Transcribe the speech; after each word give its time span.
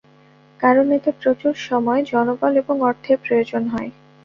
কারন 0.59 0.87
এতে 0.97 1.11
প্রচুর 1.19 1.53
সময়, 1.67 2.01
জনবল 2.11 2.53
এবং 2.61 2.75
অর্থের 2.81 3.17
প্রয়োজন 3.25 3.63
হয়। 3.67 3.89